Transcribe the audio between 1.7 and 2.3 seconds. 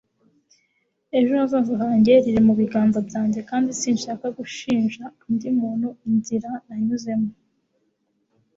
hanjye